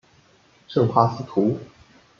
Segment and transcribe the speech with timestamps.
[0.67, 1.59] 圣帕斯图。